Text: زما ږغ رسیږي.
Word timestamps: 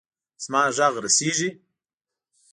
زما 0.43 0.63
ږغ 0.75 0.93
رسیږي. 1.05 1.49